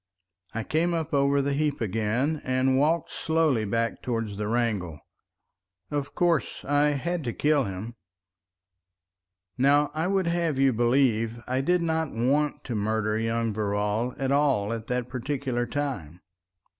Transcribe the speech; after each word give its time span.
I 0.55 0.63
came 0.63 0.95
up 0.95 1.13
over 1.13 1.43
the 1.43 1.53
heap 1.53 1.79
again, 1.79 2.41
and 2.43 2.79
walked 2.79 3.11
slowly 3.11 3.65
back 3.65 4.01
towards 4.01 4.35
the 4.37 4.47
wrangle. 4.47 4.99
Of 5.91 6.15
course 6.15 6.65
I 6.65 6.87
had 6.93 7.23
to 7.25 7.33
kill 7.33 7.65
him.... 7.65 7.93
Now 9.59 9.91
I 9.93 10.07
would 10.07 10.25
have 10.25 10.57
you 10.57 10.73
believe 10.73 11.39
I 11.45 11.61
did 11.61 11.83
not 11.83 12.11
want 12.13 12.63
to 12.63 12.73
murder 12.73 13.15
young 13.19 13.53
Verrall 13.53 14.15
at 14.17 14.31
all 14.31 14.73
at 14.73 14.87
that 14.87 15.07
particular 15.07 15.67
time. 15.67 16.21